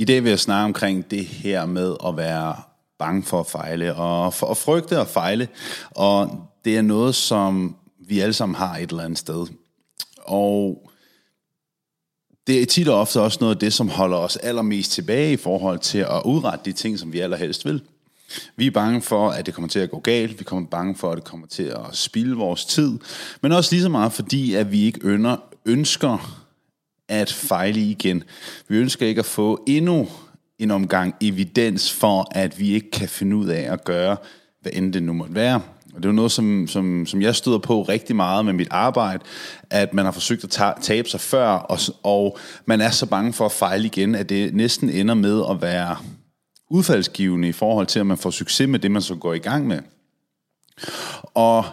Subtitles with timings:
[0.00, 2.56] I dag vil jeg snakke omkring det her med at være
[2.98, 5.48] bange for at fejle, og for at frygte at fejle.
[5.90, 7.76] Og det er noget, som
[8.08, 9.46] vi alle sammen har et eller andet sted.
[10.18, 10.90] Og
[12.46, 15.36] det er tit og ofte også noget af det, som holder os allermest tilbage i
[15.36, 17.82] forhold til at udrette de ting, som vi allerhelst vil.
[18.56, 20.38] Vi er bange for, at det kommer til at gå galt.
[20.38, 22.98] Vi kommer bange for, at det kommer til at spilde vores tid.
[23.42, 26.39] Men også lige så meget fordi, at vi ikke ønsker, ønsker
[27.10, 28.22] at fejle igen.
[28.68, 30.08] Vi ønsker ikke at få endnu
[30.58, 34.16] en omgang evidens for, at vi ikke kan finde ud af at gøre,
[34.62, 35.60] hvad end det nu måtte være.
[35.94, 38.68] Og det er jo noget, som, som, som jeg støder på rigtig meget med mit
[38.70, 39.24] arbejde,
[39.70, 43.46] at man har forsøgt at tabe sig før, og, og man er så bange for
[43.46, 45.96] at fejle igen, at det næsten ender med at være
[46.70, 49.66] udfaldsgivende i forhold til, at man får succes med det, man så går i gang
[49.66, 49.78] med.
[51.34, 51.64] Og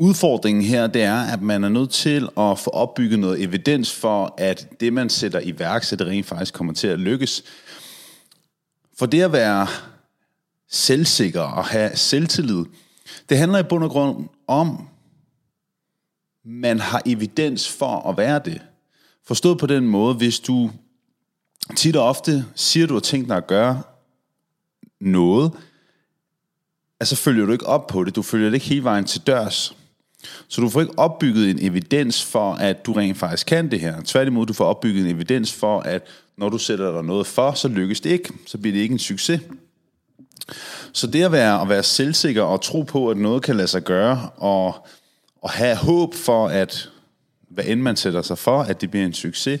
[0.00, 4.34] udfordringen her, det er, at man er nødt til at få opbygget noget evidens for,
[4.38, 7.44] at det, man sætter i værk, så det rent faktisk kommer til at lykkes.
[8.98, 9.66] For det at være
[10.68, 12.64] selvsikker og have selvtillid,
[13.28, 14.88] det handler i bund og grund om,
[16.44, 18.60] man har evidens for at være det.
[19.26, 20.70] Forstået på den måde, hvis du
[21.76, 23.82] tit og ofte siger, du har tænkt dig at gøre
[25.00, 25.52] noget,
[27.00, 29.76] altså følger du ikke op på det, du følger det ikke hele vejen til dørs.
[30.48, 33.94] Så du får ikke opbygget en evidens for, at du rent faktisk kan det her.
[34.04, 37.68] Tværtimod, du får opbygget en evidens for, at når du sætter dig noget for, så
[37.68, 38.32] lykkes det ikke.
[38.46, 39.40] Så bliver det ikke en succes.
[40.92, 43.84] Så det at være, at være selvsikker og tro på, at noget kan lade sig
[43.84, 44.86] gøre, og,
[45.42, 46.90] og have håb for, at
[47.50, 49.60] hvad end man sætter sig for, at det bliver en succes,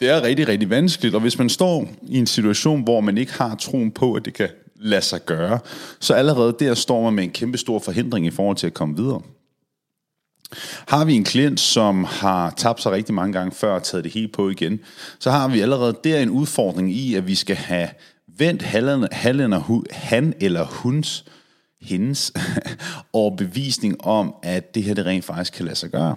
[0.00, 1.14] det er rigtig, rigtig vanskeligt.
[1.14, 4.34] Og hvis man står i en situation, hvor man ikke har troen på, at det
[4.34, 5.58] kan lade sig gøre,
[6.00, 8.96] så allerede der står man med en kæmpe stor forhindring i forhold til at komme
[8.96, 9.22] videre.
[10.88, 14.12] Har vi en klient, som har tabt sig rigtig mange gange før og taget det
[14.12, 14.80] helt på igen,
[15.18, 17.88] så har vi allerede der en udfordring i, at vi skal have
[18.26, 18.62] vendt
[19.90, 21.24] han eller huns,
[21.80, 22.32] hendes
[23.12, 26.16] overbevisning om, at det her det rent faktisk kan lade sig gøre.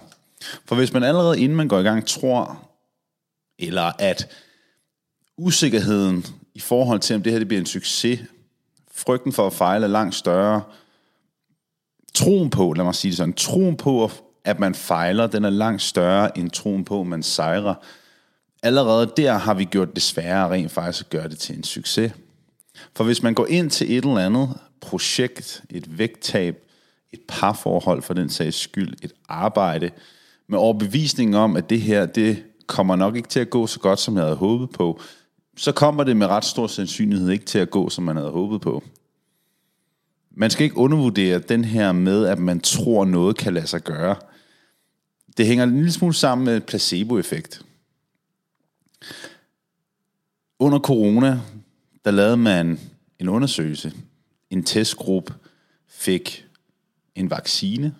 [0.64, 2.68] For hvis man allerede inden man går i gang tror,
[3.58, 4.30] eller at
[5.38, 8.20] usikkerheden i forhold til, om det her det bliver en succes,
[8.94, 10.62] frygten for at fejle er langt større,
[12.14, 15.50] troen på, lad mig sige det sådan, troen på, at at man fejler, den er
[15.50, 17.74] langt større end troen på, at man sejrer.
[18.62, 22.12] Allerede der har vi gjort det sværere rent faktisk at gøre det til en succes.
[22.96, 26.56] For hvis man går ind til et eller andet projekt, et vægttab,
[27.12, 29.90] et parforhold for den sags skyld, et arbejde,
[30.48, 33.98] med overbevisningen om, at det her, det kommer nok ikke til at gå så godt,
[33.98, 35.00] som jeg havde håbet på,
[35.56, 38.60] så kommer det med ret stor sandsynlighed ikke til at gå, som man havde håbet
[38.60, 38.82] på.
[40.30, 44.16] Man skal ikke undervurdere den her med, at man tror, noget kan lade sig gøre.
[45.38, 47.62] Det hænger en lille smule sammen med placeboeffekt.
[50.58, 51.40] Under corona,
[52.04, 52.80] der lavede man
[53.18, 53.92] en undersøgelse.
[54.50, 55.34] En testgruppe
[55.88, 56.46] fik
[57.14, 57.94] en vaccine,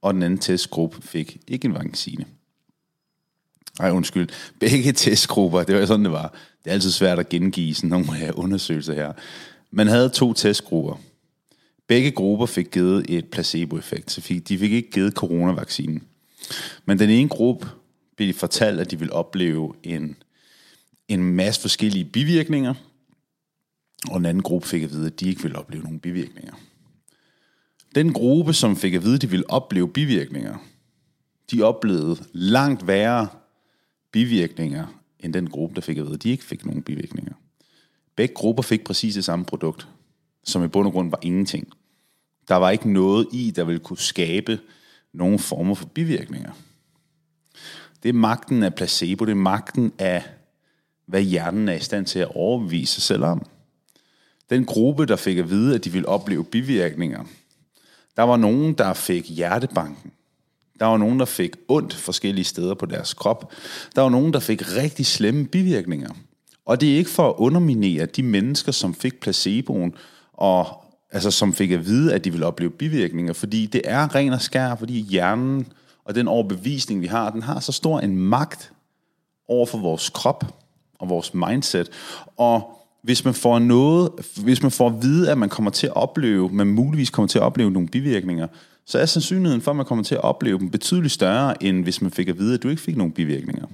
[0.00, 2.24] og den anden testgruppe fik ikke en vaccine.
[3.78, 4.28] Nej, undskyld.
[4.60, 6.34] Begge testgrupper, det var sådan, det var.
[6.64, 9.12] Det er altid svært at gengive sådan nogle undersøgelser her.
[9.70, 10.96] Man havde to testgrupper.
[11.92, 16.02] Begge grupper fik givet et placeboeffekt, så fik, de fik ikke givet coronavaccinen.
[16.84, 17.68] Men den ene gruppe
[18.16, 20.16] blev de fortalt, at de ville opleve en,
[21.08, 22.74] en masse forskellige bivirkninger,
[24.10, 26.52] og den anden gruppe fik at vide, at de ikke ville opleve nogen bivirkninger.
[27.94, 30.58] Den gruppe, som fik at vide, at de ville opleve bivirkninger,
[31.50, 33.28] de oplevede langt værre
[34.12, 34.86] bivirkninger,
[35.20, 37.34] end den gruppe, der fik at vide, at de ikke fik nogen bivirkninger.
[38.16, 39.88] Begge grupper fik præcis det samme produkt,
[40.44, 41.72] som i bund og grund var ingenting.
[42.48, 44.60] Der var ikke noget i, der ville kunne skabe
[45.12, 46.52] nogen former for bivirkninger.
[48.02, 50.24] Det er magten af placebo, det er magten af,
[51.06, 53.46] hvad hjernen er i stand til at overbevise sig selv om.
[54.50, 57.24] Den gruppe, der fik at vide, at de ville opleve bivirkninger,
[58.16, 60.12] der var nogen, der fik hjertebanken.
[60.80, 63.52] Der var nogen, der fik ondt forskellige steder på deres krop.
[63.94, 66.10] Der var nogen, der fik rigtig slemme bivirkninger.
[66.66, 69.94] Og det er ikke for at underminere de mennesker, som fik placeboen,
[70.32, 70.81] og
[71.12, 74.42] altså som fik at vide, at de ville opleve bivirkninger, fordi det er ren og
[74.42, 75.66] skær, fordi hjernen
[76.04, 78.72] og den overbevisning, vi har, den har så stor en magt
[79.48, 80.44] over for vores krop
[80.98, 81.88] og vores mindset.
[82.36, 85.96] Og hvis man får noget, hvis man får at vide, at man kommer til at
[85.96, 88.46] opleve, man muligvis kommer til at opleve nogle bivirkninger,
[88.86, 92.02] så er sandsynligheden for, at man kommer til at opleve dem betydeligt større, end hvis
[92.02, 93.66] man fik at vide, at du ikke fik nogen bivirkninger.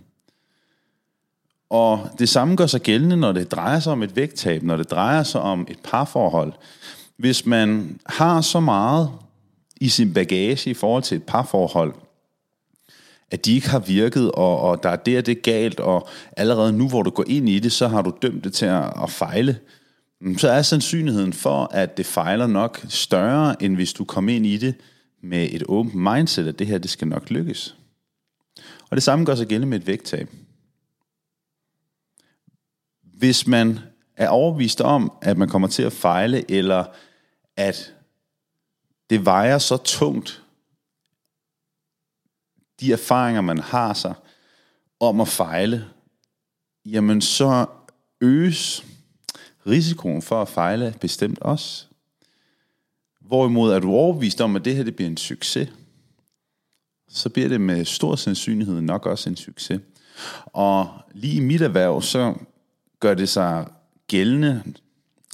[1.71, 4.91] Og det samme gør sig gældende, når det drejer sig om et vægttab, når det
[4.91, 6.53] drejer sig om et parforhold.
[7.19, 9.11] Hvis man har så meget
[9.81, 11.95] i sin bagage i forhold til et parforhold,
[13.31, 16.73] at de ikke har virket, og, og der er det og det galt, og allerede
[16.73, 19.11] nu, hvor du går ind i det, så har du dømt det til at, at
[19.11, 19.59] fejle,
[20.21, 24.47] mm, så er sandsynligheden for, at det fejler nok større, end hvis du kommer ind
[24.47, 24.75] i det
[25.23, 27.77] med et åbent mindset, at det her, det skal nok lykkes.
[28.91, 30.31] Og det samme gør sig gældende med et vægttab.
[33.03, 33.79] Hvis man
[34.17, 36.85] er overbevist om, at man kommer til at fejle, eller
[37.59, 37.95] at
[39.11, 40.43] det vejer så tungt,
[42.81, 44.15] de erfaringer, man har sig
[45.01, 45.87] om at fejle,
[46.85, 47.67] jamen så
[48.21, 48.87] øges
[49.67, 51.87] risikoen for at fejle bestemt også.
[53.21, 55.73] Hvorimod er du overbevist om, at det her det bliver en succes,
[57.09, 59.81] så bliver det med stor sandsynlighed nok også en succes.
[60.45, 62.35] Og lige i mit erhverv, så
[63.01, 63.67] gør det sig
[64.07, 64.63] gældende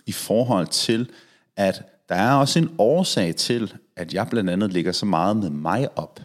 [0.06, 1.10] i forhold til,
[1.56, 5.50] at der er også en årsag til, at jeg blandt andet ligger så meget med
[5.50, 6.20] mig op.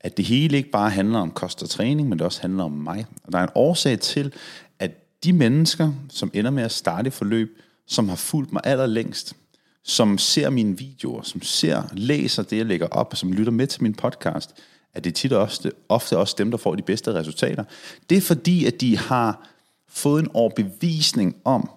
[0.00, 2.72] At det hele ikke bare handler om kost og træning, men det også handler om
[2.72, 3.06] mig.
[3.24, 4.32] Og der er en årsag til,
[4.78, 9.36] at de mennesker, som ender med at starte et forløb, som har fulgt mig allerlængst,
[9.82, 13.82] som ser mine videoer, som ser, læser det, jeg lægger op, som lytter med til
[13.82, 14.54] min podcast,
[14.94, 17.64] at det tit og ofte, ofte også dem, der får de bedste resultater.
[18.10, 19.48] Det er fordi, at de har
[19.88, 21.70] fået en overbevisning om,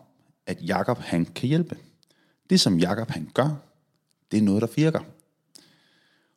[0.48, 1.78] at Jakob han kan hjælpe.
[2.54, 3.50] Det, som Jakob han gør,
[4.32, 5.00] det er noget, der virker.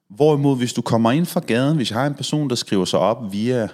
[0.08, 2.98] Hvorimod, hvis du kommer ind fra gaden, hvis jeg har en person, der skriver sig
[2.98, 3.68] op via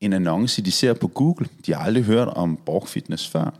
[0.00, 3.54] en annonce, de ser på Google, de har aldrig hørt om Borg Fitness før,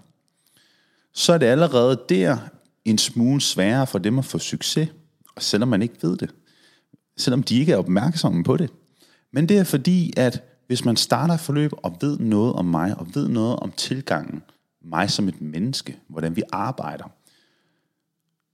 [1.12, 2.36] så er det allerede der
[2.84, 4.88] en smule sværere for dem at få succes,
[5.36, 6.30] og selvom man ikke ved det.
[7.16, 8.70] Selvom de ikke er opmærksomme på det.
[9.32, 12.98] Men det er fordi, at hvis man starter et forløb og ved noget om mig,
[12.98, 14.42] og ved noget om tilgangen,
[14.84, 17.04] mig som et menneske, hvordan vi arbejder,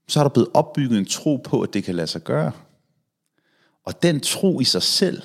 [0.09, 2.53] så er der blevet opbygget en tro på, at det kan lade sig gøre.
[3.85, 5.23] Og den tro i sig selv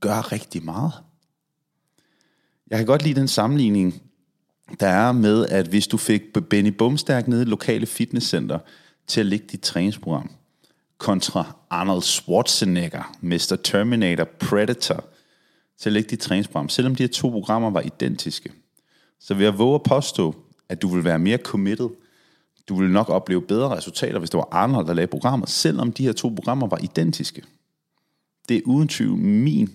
[0.00, 0.92] gør rigtig meget.
[2.70, 4.02] Jeg kan godt lide den sammenligning,
[4.80, 8.58] der er med, at hvis du fik Benny Bumstærk nede i lokale fitnesscenter
[9.06, 10.30] til at lægge dit træningsprogram,
[10.98, 13.58] kontra Arnold Schwarzenegger, Mr.
[13.64, 15.04] Terminator, Predator,
[15.78, 18.52] til at lægge dit træningsprogram, selvom de her to programmer var identiske,
[19.20, 20.34] så vil jeg våge at påstå,
[20.68, 21.88] at du vil være mere committed,
[22.70, 26.04] du ville nok opleve bedre resultater, hvis det var Arnold, der lavede programmet, selvom de
[26.04, 27.42] her to programmer var identiske.
[28.48, 29.68] Det er uden tvivl min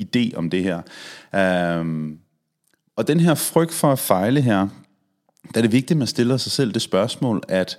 [0.00, 0.82] idé om det her.
[1.34, 2.18] Øhm,
[2.96, 4.68] og den her frygt for at fejle her,
[5.54, 7.78] der er det vigtigt, at man stiller sig selv det spørgsmål, at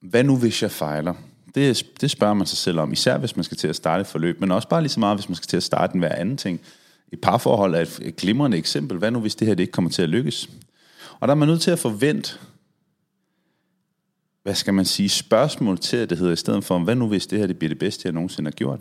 [0.00, 1.14] hvad nu hvis jeg fejler?
[1.54, 4.06] Det, det spørger man sig selv om, især hvis man skal til at starte et
[4.06, 6.14] forløb, men også bare lige så meget, hvis man skal til at starte en hver
[6.14, 6.60] anden ting.
[7.12, 8.98] Et parforhold er et, et glimrende eksempel.
[8.98, 10.50] Hvad nu hvis det her det ikke kommer til at lykkes?
[11.20, 12.38] Og der er man nødt til at forvente,
[14.42, 17.26] hvad skal man sige, spørgsmål til, at det hedder i stedet for, hvad nu hvis
[17.26, 18.80] det her det bliver det bedste, jeg nogensinde har gjort?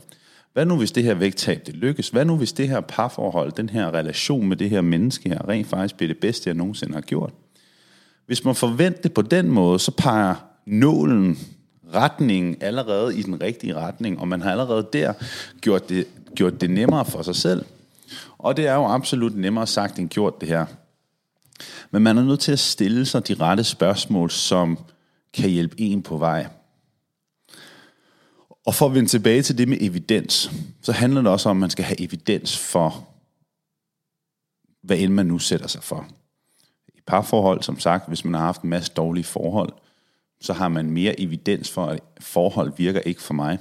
[0.53, 2.09] Hvad nu hvis det her vægttab det lykkes?
[2.09, 5.67] Hvad nu hvis det her parforhold, den her relation med det her menneske her, rent
[5.67, 7.33] faktisk bliver det bedste, jeg nogensinde har gjort?
[8.25, 10.35] Hvis man forventer det på den måde, så peger
[10.65, 11.39] nålen,
[11.93, 15.13] retningen allerede i den rigtige retning, og man har allerede der
[15.61, 17.65] gjort det, gjort det nemmere for sig selv.
[18.37, 20.65] Og det er jo absolut nemmere sagt end gjort det her.
[21.91, 24.77] Men man er nødt til at stille sig de rette spørgsmål, som
[25.33, 26.47] kan hjælpe en på vej.
[28.65, 30.51] Og for at vende tilbage til det med evidens,
[30.81, 33.07] så handler det også om, at man skal have evidens for,
[34.83, 36.07] hvad end man nu sætter sig for.
[36.87, 39.73] I parforhold, som sagt, hvis man har haft en masse dårlige forhold,
[40.41, 43.59] så har man mere evidens for, at forhold virker ikke for mig.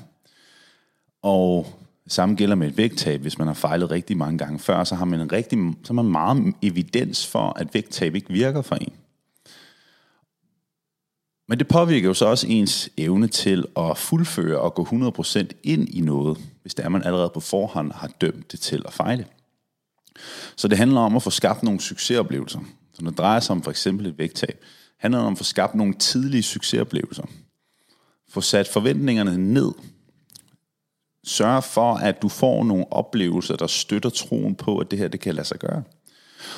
[1.22, 1.66] Og
[2.06, 3.20] samme gælder med et vægttab.
[3.20, 6.02] Hvis man har fejlet rigtig mange gange før, så har man, en rigtig, så har
[6.02, 8.92] man meget evidens for, at vægttab ikke virker for en.
[11.50, 15.88] Men det påvirker jo så også ens evne til at fuldføre og gå 100% ind
[15.88, 19.26] i noget, hvis det er, man allerede på forhånd har dømt det til at fejle.
[20.56, 22.60] Så det handler om at få skabt nogle succesoplevelser.
[22.92, 24.64] Så når det drejer sig om for eksempel et vægttab,
[24.98, 27.24] handler det om at få skabt nogle tidlige succesoplevelser.
[28.28, 29.72] Få sat forventningerne ned.
[31.26, 35.20] Sørg for, at du får nogle oplevelser, der støtter troen på, at det her det
[35.20, 35.82] kan lade sig gøre.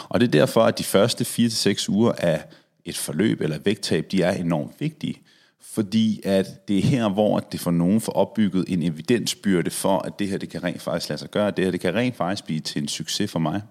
[0.08, 2.44] Og det er derfor, at de første 4-6 uger af
[2.84, 5.20] et forløb eller vægttab, de er enormt vigtige.
[5.60, 10.18] Fordi at det er her, hvor det for nogen får opbygget en evidensbyrde for, at
[10.18, 12.44] det her det kan rent faktisk lade sig gøre, det her det kan rent faktisk
[12.44, 13.62] blive til en succes for mig.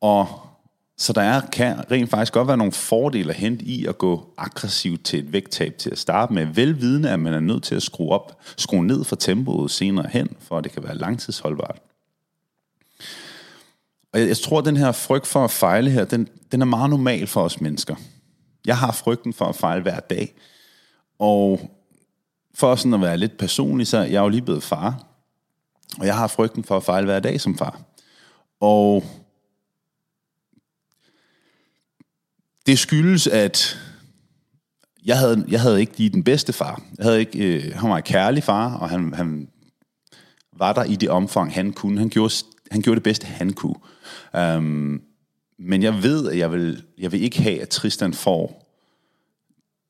[0.00, 0.28] Og
[0.96, 4.34] så der er, kan rent faktisk godt være nogle fordele at hente i at gå
[4.36, 7.82] aggressivt til et vægttab til at starte med, velvidende at man er nødt til at
[7.82, 11.78] skrue, op, skrue ned for tempoet senere hen, for at det kan være langtidsholdbart.
[14.12, 16.66] Og jeg, jeg tror, at den her frygt for at fejle her, den, den er
[16.66, 17.96] meget normal for os mennesker.
[18.66, 20.34] Jeg har frygten for at fejle hver dag.
[21.18, 21.70] Og
[22.54, 25.04] for sådan at være lidt personlig, så er jeg jo lige blevet far.
[25.98, 27.80] Og jeg har frygten for at fejle hver dag som far.
[28.60, 29.04] Og
[32.66, 33.78] det skyldes, at
[35.04, 36.82] jeg havde, jeg havde ikke lige den bedste far.
[36.98, 39.48] Jeg havde ikke, øh, han var en kærlig far, og han, han
[40.52, 41.98] var der i det omfang, han kunne.
[41.98, 42.34] Han gjorde,
[42.70, 43.74] han gjorde det bedste, han kunne.
[44.34, 45.02] Um,
[45.58, 48.64] men jeg ved, at jeg vil, jeg vil ikke have, at Tristan får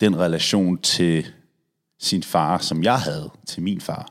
[0.01, 1.27] den relation til
[1.99, 4.09] sin far, som jeg havde til min far.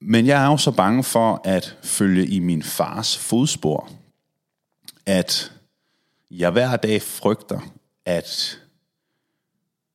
[0.00, 3.90] Men jeg er jo så bange for at følge i min fars fodspor,
[5.06, 5.52] at
[6.30, 7.60] jeg hver dag frygter
[8.04, 8.60] at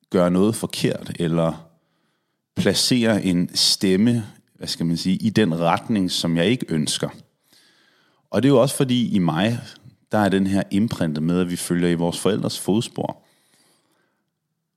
[0.10, 1.68] gøre noget forkert, eller
[2.56, 4.26] placere en stemme,
[4.62, 7.10] hvad skal man sige, i den retning, som jeg ikke ønsker.
[8.30, 9.60] Og det er jo også fordi i mig,
[10.12, 13.24] der er den her imprintet med, at vi følger i vores forældres fodspor.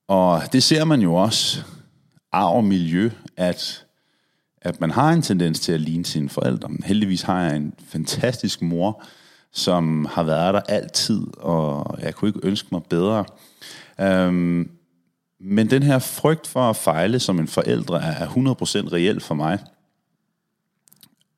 [0.09, 1.63] Og det ser man jo også
[2.33, 3.87] arv og miljø, at,
[4.63, 6.71] at man har en tendens til at ligne sine forældre.
[6.85, 9.03] Heldigvis har jeg en fantastisk mor,
[9.53, 13.25] som har været der altid, og jeg kunne ikke ønske mig bedre.
[14.01, 14.71] Øhm,
[15.41, 19.59] men den her frygt for at fejle som en forældre er 100% reelt for mig.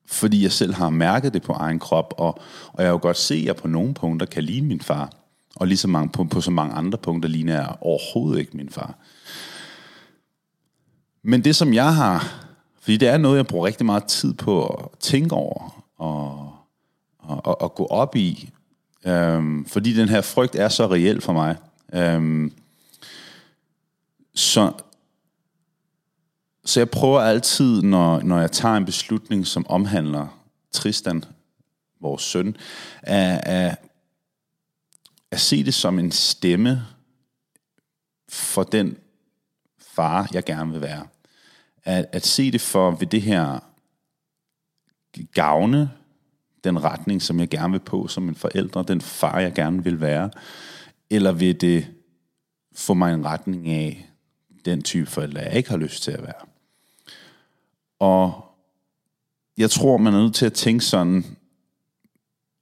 [0.06, 2.38] Fordi jeg selv har mærket det på egen krop, og,
[2.72, 5.12] og jeg har jo godt se, at jeg på nogle punkter kan ligne min far.
[5.56, 8.70] Og lige så mange, på, på så mange andre punkter ligner jeg overhovedet ikke min
[8.70, 8.94] far.
[11.22, 12.44] Men det som jeg har,
[12.80, 16.56] fordi det er noget, jeg bruger rigtig meget tid på at tænke over, og
[17.28, 18.50] og, at gå op i.
[19.06, 21.56] Øhm, fordi den her frygt er så reel for mig.
[21.94, 22.52] Øhm,
[24.34, 24.72] så,
[26.66, 30.42] så jeg prøver altid, når, når jeg tager en beslutning, som omhandler
[30.72, 31.24] Tristan,
[32.00, 32.56] vores søn,
[33.02, 33.76] at, at,
[35.30, 36.82] at se det som en stemme
[38.28, 38.96] for den
[39.78, 41.06] far, jeg gerne vil være.
[41.84, 43.58] At, at se det for ved det her
[45.34, 45.90] gavne
[46.64, 50.00] den retning, som jeg gerne vil på som en forældre, den far, jeg gerne vil
[50.00, 50.30] være?
[51.10, 51.86] Eller vil det
[52.74, 54.10] få mig en retning af
[54.64, 56.55] den type forældre, jeg ikke har lyst til at være?
[57.98, 58.44] Og
[59.58, 61.24] jeg tror, man er nødt til at tænke sådan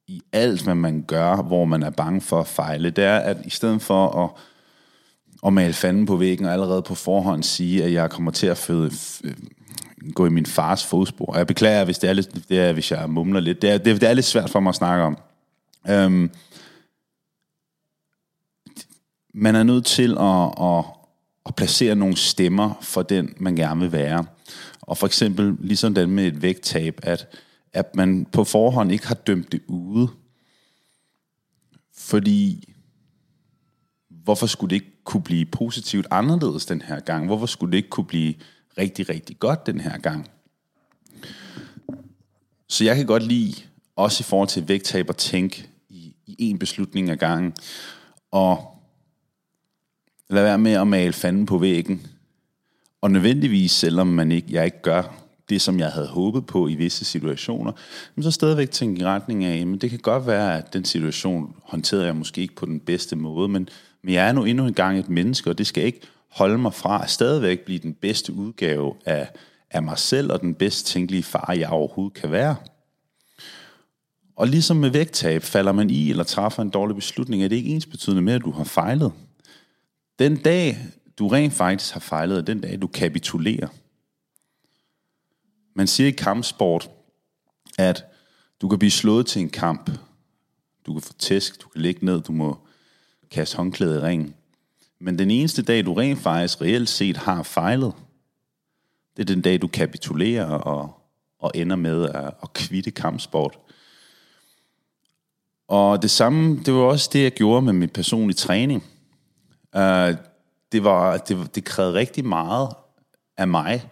[0.06, 2.90] i alt, hvad man gør, hvor man er bange for at fejle.
[2.90, 4.30] Det er, at i stedet for at,
[5.46, 8.58] at male fanden på væggen og allerede på forhånd sige, at jeg kommer til at
[8.58, 8.92] føde,
[9.24, 9.34] øh,
[10.14, 11.26] gå i min fars fodspor.
[11.26, 13.62] Og jeg beklager, hvis det er, lidt, det er, hvis jeg mumler lidt.
[13.62, 15.18] Det er, det, det er lidt svært for mig at snakke om.
[15.88, 16.30] Øhm,
[19.34, 20.84] man er nødt til at, at,
[21.46, 24.24] at placere nogle stemmer for den, man gerne vil være.
[24.86, 27.26] Og for eksempel, ligesom den med et vægttab, at,
[27.72, 30.08] at man på forhånd ikke har dømt det ude.
[31.96, 32.74] Fordi,
[34.08, 37.26] hvorfor skulle det ikke kunne blive positivt anderledes den her gang?
[37.26, 38.34] Hvorfor skulle det ikke kunne blive
[38.78, 40.30] rigtig, rigtig godt den her gang.
[42.68, 43.54] Så jeg kan godt lide,
[43.96, 47.52] også i forhold til vægttab, at tænke i, i én beslutning ad gangen,
[48.30, 48.82] og
[50.30, 52.06] lad være med at male fanden på væggen.
[53.04, 55.02] Og nødvendigvis, selvom man ikke, jeg ikke gør
[55.48, 57.72] det, som jeg havde håbet på i visse situationer,
[58.14, 61.56] men så stadigvæk tænke i retning af, men det kan godt være, at den situation
[61.62, 63.68] håndterede jeg måske ikke på den bedste måde, men,
[64.02, 66.74] men jeg er nu endnu en gang et menneske, og det skal ikke holde mig
[66.74, 69.28] fra at stadigvæk blive den bedste udgave af,
[69.70, 72.56] af mig selv, og den bedst tænkelige far, jeg overhovedet kan være.
[74.36, 77.70] Og ligesom med vægttab, falder man i eller træffer en dårlig beslutning, er det ikke
[77.70, 79.12] ens betydende med, at du har fejlet.
[80.18, 80.78] Den dag,
[81.18, 83.68] du rent faktisk har fejlet, er den dag, du kapitulerer.
[85.74, 86.90] Man siger i kampsport,
[87.78, 88.04] at
[88.60, 89.90] du kan blive slået til en kamp.
[90.86, 92.58] Du kan få tæsk, du kan ligge ned, du må
[93.30, 94.34] kaste håndklædet i ringen.
[94.98, 97.92] Men den eneste dag, du rent faktisk reelt set har fejlet,
[99.16, 101.00] det er den dag, du kapitulerer og,
[101.38, 103.58] og ender med at, at kvitte kampsport.
[105.68, 108.84] Og det samme, det var også det, jeg gjorde med min personlige træning.
[109.76, 110.14] Uh,
[110.74, 112.68] det, var, det, det krævede rigtig meget
[113.36, 113.88] af mig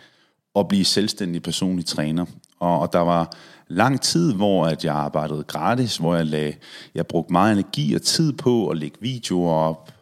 [0.56, 2.26] at blive selvstændig personlig træner.
[2.58, 3.36] Og, og der var
[3.68, 6.58] lang tid, hvor at jeg arbejdede gratis, hvor jeg, lag,
[6.94, 9.92] jeg brugte meget energi og tid på at lægge videoer op,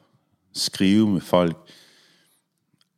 [0.55, 1.57] skrive med folk,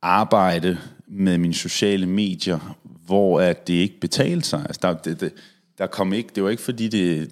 [0.02, 4.60] arbejde med mine sociale medier, hvor at det ikke betalte sig.
[4.66, 5.32] Altså, der, det, det,
[5.78, 7.30] der kom ikke, det var ikke fordi, det,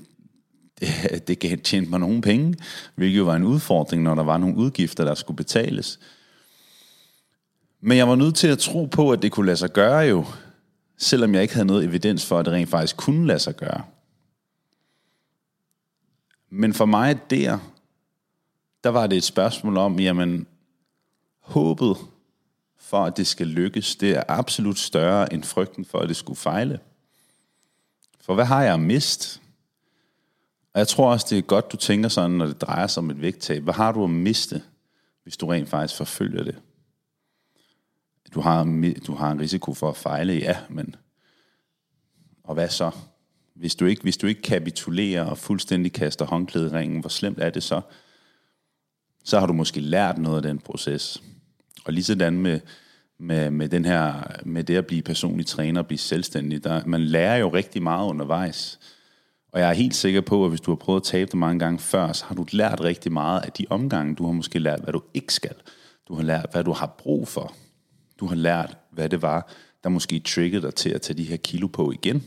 [0.80, 2.54] det, det tjente mig nogen penge,
[2.94, 5.98] hvilket jo var en udfordring, når der var nogle udgifter, der skulle betales.
[7.80, 10.24] Men jeg var nødt til at tro på, at det kunne lade sig gøre jo,
[10.96, 13.84] selvom jeg ikke havde noget evidens for, at det rent faktisk kunne lade sig gøre.
[16.50, 17.58] Men for mig der,
[18.84, 20.46] der var det et spørgsmål om, jamen,
[21.40, 21.96] håbet
[22.78, 26.36] for at det skal lykkes, det er absolut større end frygten for, at det skulle
[26.36, 26.80] fejle.
[28.20, 29.40] For hvad har jeg mist?
[30.74, 33.10] Og jeg tror også, det er godt, du tænker sådan, når det drejer sig om
[33.10, 33.62] et vægttab.
[33.62, 34.62] Hvad har du at miste,
[35.22, 36.56] hvis du rent faktisk forfølger det?
[38.34, 38.64] Du har,
[39.06, 40.94] du har en risiko for at fejle, ja, men
[42.50, 42.90] og hvad så?
[43.54, 47.38] Hvis du ikke, hvis du ikke kapitulerer og fuldstændig kaster håndklædet i ringen, hvor slemt
[47.38, 47.80] er det så?
[49.24, 51.22] Så har du måske lært noget af den proces.
[51.84, 52.60] Og lige sådan med,
[53.18, 57.00] med, med, den her, med det at blive personlig træner og blive selvstændig, der, man
[57.00, 58.78] lærer jo rigtig meget undervejs.
[59.52, 61.58] Og jeg er helt sikker på, at hvis du har prøvet at tabe det mange
[61.58, 64.14] gange før, så har du lært rigtig meget af de omgange.
[64.14, 65.54] Du har måske lært, hvad du ikke skal.
[66.08, 67.54] Du har lært, hvad du har brug for.
[68.20, 69.48] Du har lært, hvad det var,
[69.84, 72.24] der måske triggede dig til at tage de her kilo på igen.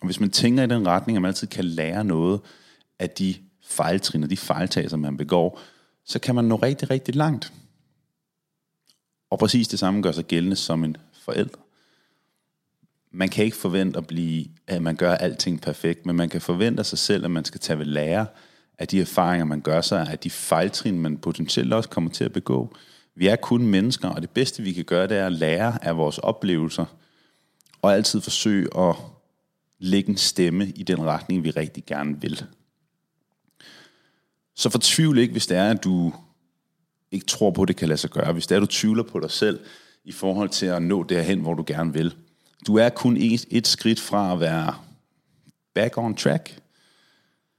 [0.00, 2.40] Og hvis man tænker i den retning, at man altid kan lære noget
[2.98, 5.60] af de fejltrin og de fejltagelser, man begår,
[6.04, 7.52] så kan man nå rigtig, rigtig langt.
[9.30, 11.58] Og præcis det samme gør sig gældende som en forælder.
[13.10, 16.84] Man kan ikke forvente at blive, at man gør alting perfekt, men man kan forvente
[16.84, 18.26] sig selv, at man skal tage ved lære
[18.78, 22.32] af de erfaringer, man gør sig, af de fejltrin, man potentielt også kommer til at
[22.32, 22.76] begå.
[23.20, 25.96] Vi er kun mennesker, og det bedste vi kan gøre, det er at lære af
[25.96, 26.84] vores oplevelser,
[27.82, 28.96] og altid forsøge at
[29.78, 32.44] lægge en stemme i den retning, vi rigtig gerne vil.
[34.54, 36.12] Så fortvivl ikke, hvis det er, at du
[37.10, 38.32] ikke tror på, at det kan lade sig gøre.
[38.32, 39.60] Hvis det er, at du tvivler på dig selv
[40.04, 42.14] i forhold til at nå derhen, hvor du gerne vil.
[42.66, 44.74] Du er kun et, et skridt fra at være
[45.74, 46.60] back on track.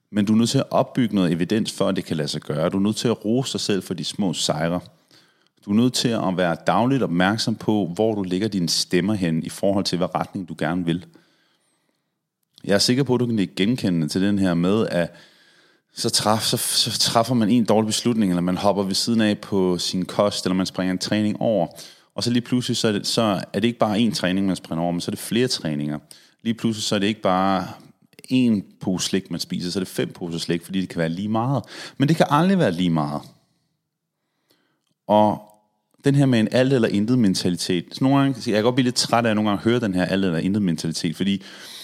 [0.10, 2.42] Men du er nødt til at opbygge noget evidens for, at det kan lade sig
[2.42, 2.70] gøre.
[2.70, 4.80] Du er nødt til at rose dig selv for de små sejre.
[5.66, 9.44] Du er nødt til at være dagligt opmærksom på, hvor du lægger dine stemmer hen
[9.44, 11.06] i forhold til, hvad retning du gerne vil.
[12.64, 15.14] Jeg er sikker på, at du kan ikke genkende til den her med, at
[15.94, 19.40] så, træf, så, så træffer man en dårlig beslutning, eller man hopper ved siden af
[19.40, 21.68] på sin kost, eller man springer en træning over.
[22.16, 23.22] Og så lige pludselig, så er det, så
[23.54, 26.00] er det ikke bare én træning, man springer over, men så er det flere træninger.
[26.42, 27.68] Lige pludselig, så er det ikke bare
[28.30, 31.10] en pose slik, man spiser, så er det fem poser slik, fordi det kan være
[31.10, 31.64] lige meget.
[31.98, 33.22] Men det kan aldrig være lige meget.
[35.08, 35.51] Og
[36.04, 37.86] den her med en alt eller intet mentalitet.
[37.92, 39.94] Så nogle gange, jeg kan godt blive lidt træt af at nogle gange høre den
[39.94, 41.42] her alt eller intet mentalitet, fordi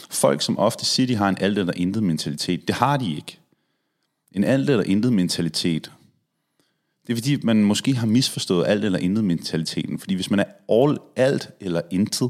[0.09, 3.39] folk, som ofte siger, de har en alt eller intet mentalitet, det har de ikke.
[4.31, 5.91] En alt eller intet mentalitet.
[7.07, 9.99] Det er fordi, man måske har misforstået alt eller intet mentaliteten.
[9.99, 12.29] Fordi hvis man er all, alt eller intet,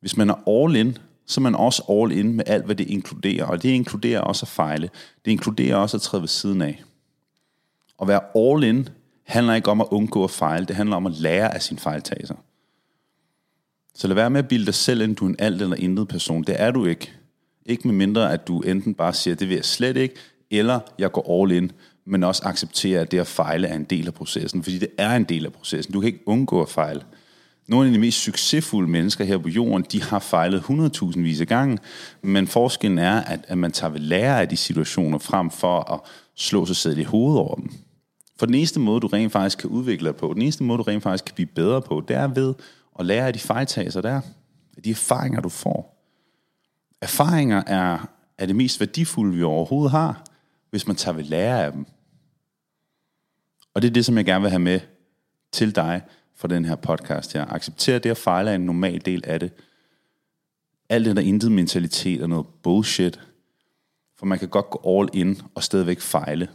[0.00, 2.90] hvis man er all in, så er man også all in med alt, hvad det
[2.90, 3.44] inkluderer.
[3.44, 4.90] Og det inkluderer også at fejle.
[5.24, 6.82] Det inkluderer også at træde ved siden af.
[8.02, 8.88] At være all in
[9.24, 10.66] handler ikke om at undgå at fejle.
[10.66, 12.34] Det handler om at lære af sin fejltagelser.
[13.94, 16.08] Så lad være med at bilde dig selv, ind, du er en alt eller intet
[16.08, 16.42] person.
[16.42, 17.12] Det er du ikke.
[17.66, 20.14] Ikke med mindre, at du enten bare siger, det vil jeg slet ikke,
[20.50, 21.72] eller jeg går all in,
[22.04, 25.16] men også accepterer, at det at fejle er en del af processen, fordi det er
[25.16, 25.92] en del af processen.
[25.92, 27.02] Du kan ikke undgå at fejle.
[27.66, 31.46] Nogle af de mest succesfulde mennesker her på jorden, de har fejlet 100.000 vis af
[31.46, 31.78] gange,
[32.22, 36.00] men forskellen er, at, at man tager ved lære af de situationer frem for at
[36.36, 37.72] slå sig selv i hovedet over dem.
[38.42, 40.82] For den eneste måde, du rent faktisk kan udvikle dig på, den eneste måde, du
[40.82, 42.54] rent faktisk kan blive bedre på, det er ved
[42.98, 44.20] at lære af de fejltagelser der,
[44.76, 46.04] af de erfaringer, du får.
[47.00, 50.24] Erfaringer er, er det mest værdifulde, vi overhovedet har,
[50.70, 51.86] hvis man tager ved lære af dem.
[53.74, 54.80] Og det er det, som jeg gerne vil have med
[55.52, 56.02] til dig
[56.36, 57.54] for den her podcast her.
[57.54, 59.52] Accepter det at fejle er en normal del af det.
[60.88, 63.20] Alt det der intet mentalitet og noget bullshit.
[64.18, 66.48] For man kan godt gå all in og stadigvæk fejle.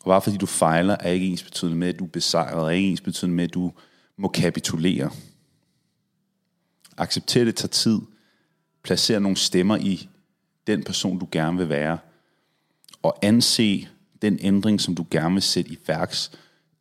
[0.00, 2.70] Og bare fordi du fejler, er ikke ens betydende med, at du er besejret, er
[2.70, 3.72] ikke ens betydende med, at du
[4.16, 5.10] må kapitulere.
[6.96, 8.00] Accepter det tager tid.
[8.82, 10.08] Placer nogle stemmer i
[10.66, 11.98] den person, du gerne vil være.
[13.02, 13.88] Og anse
[14.22, 16.32] den ændring, som du gerne vil sætte i værks,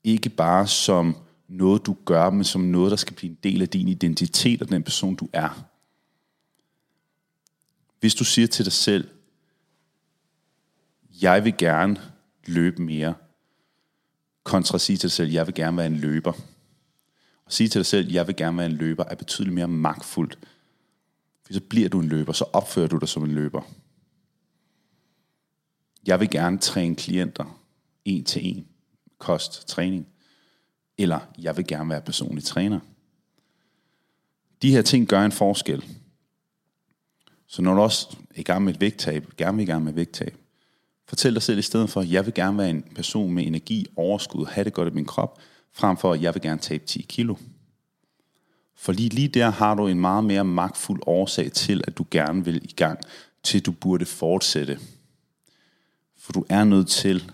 [0.03, 1.15] ikke bare som
[1.47, 4.69] noget, du gør, men som noget, der skal blive en del af din identitet og
[4.69, 5.65] den person, du er.
[7.99, 9.07] Hvis du siger til dig selv,
[11.21, 12.08] jeg vil gerne
[12.45, 13.15] løbe mere,
[14.43, 16.33] kontra at sige til dig selv, jeg vil gerne være en løber.
[17.45, 20.39] Og sige til dig selv, jeg vil gerne være en løber, er betydeligt mere magtfuldt.
[21.45, 23.61] For så bliver du en løber, så opfører du dig som en løber.
[26.07, 27.59] Jeg vil gerne træne klienter
[28.05, 28.67] en til en,
[29.17, 30.07] kost, træning.
[30.97, 32.79] Eller jeg vil gerne være personlig træner.
[34.61, 35.85] De her ting gør en forskel.
[37.47, 39.93] Så når du også er i gang med et vægttab, gerne vil i gang med
[39.93, 40.37] vægttab,
[41.09, 43.85] fortæl dig selv i stedet for, at jeg vil gerne være en person med energi,
[43.95, 45.39] overskud, have det godt i min krop,
[45.73, 47.35] frem for at jeg vil gerne tabe 10 kilo.
[48.75, 52.45] For lige, lige der har du en meget mere magtfuld årsag til, at du gerne
[52.45, 52.99] vil i gang,
[53.43, 54.79] til du burde fortsætte.
[56.17, 57.31] For du er nødt til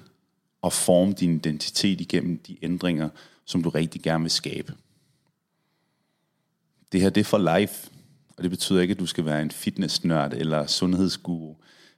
[0.64, 3.10] at forme din identitet igennem de ændringer,
[3.46, 4.74] som du rigtig gerne vil skabe.
[6.92, 7.90] Det her det er for life,
[8.38, 11.56] og det betyder ikke, at du skal være en fitnessnørd eller sundhedsguru,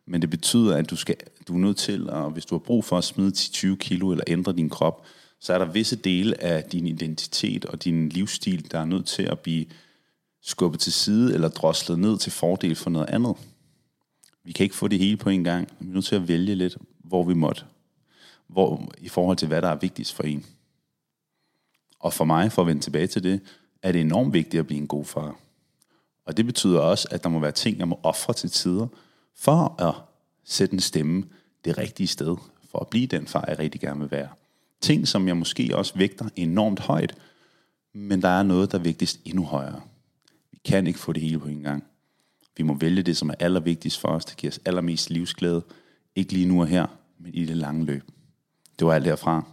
[0.08, 1.15] men det betyder, at du, skal,
[1.48, 4.24] du er nødt til, at, hvis du har brug for at smide 10-20 kilo eller
[4.28, 5.06] ændre din krop,
[5.39, 9.24] så er der visse dele af din identitet og din livsstil, der er nødt til
[9.24, 9.65] at blive
[10.41, 13.36] skubbet til side eller droslet ned til fordel for noget andet.
[14.43, 15.67] Vi kan ikke få det hele på en gang.
[15.80, 17.63] Vi er nødt til at vælge lidt, hvor vi måtte.
[18.48, 20.46] Hvor, I forhold til, hvad der er vigtigst for en.
[22.00, 23.41] Og for mig, for at vende tilbage til det,
[23.84, 25.36] er det enormt vigtigt at blive en god far.
[26.26, 28.88] Og det betyder også, at der må være ting, jeg må ofre til tider,
[29.38, 29.95] for at
[30.43, 31.23] sætte en stemme
[31.65, 32.38] det rigtige sted,
[32.71, 34.30] for at blive den far, jeg rigtig gerne vil være.
[34.82, 37.15] Ting, som jeg måske også vægter enormt højt,
[37.93, 39.82] men der er noget, der er vigtigst endnu højere.
[40.52, 41.84] Vi kan ikke få det hele på en gang.
[42.58, 45.63] Vi må vælge det, som er allervigtigst for os, det giver os allermest livsglæde.
[46.15, 46.88] Ikke lige nu og her,
[47.19, 48.04] men i det lange løb.
[48.80, 49.45] Det var alt herfra.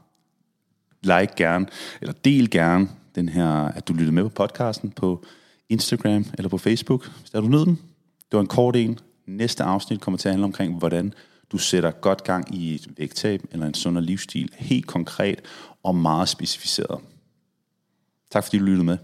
[1.03, 1.67] Like gerne,
[2.01, 5.25] eller del gerne den her, at du lyttede med på podcasten på
[5.69, 7.75] Instagram eller på Facebook, hvis der du nød den.
[8.17, 8.99] Det var en kort en.
[9.27, 11.15] Næste afsnit kommer til at handle omkring, hvordan
[11.53, 15.43] du sætter godt gang i et vægttab eller en sundere livsstil, helt konkret
[15.83, 17.01] og meget specificeret.
[18.31, 18.99] Tak fordi du lyttede med.